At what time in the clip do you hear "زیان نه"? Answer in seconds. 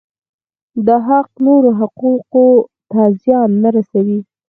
3.21-3.69